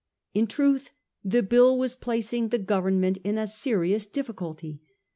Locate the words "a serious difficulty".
3.37-4.81